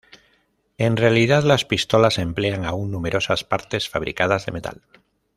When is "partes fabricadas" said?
3.43-4.47